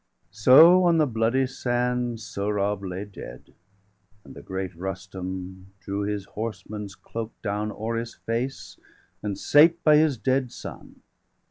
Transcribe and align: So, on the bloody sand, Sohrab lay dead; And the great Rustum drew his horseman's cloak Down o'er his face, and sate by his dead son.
So, 0.31 0.83
on 0.85 0.97
the 0.97 1.05
bloody 1.05 1.45
sand, 1.45 2.19
Sohrab 2.19 2.83
lay 2.83 3.05
dead; 3.05 3.53
And 4.23 4.33
the 4.33 4.41
great 4.41 4.73
Rustum 4.73 5.73
drew 5.79 6.01
his 6.01 6.25
horseman's 6.25 6.95
cloak 6.95 7.39
Down 7.43 7.71
o'er 7.71 7.97
his 7.97 8.15
face, 8.15 8.79
and 9.21 9.37
sate 9.37 9.83
by 9.83 9.97
his 9.97 10.17
dead 10.17 10.51
son. 10.51 11.03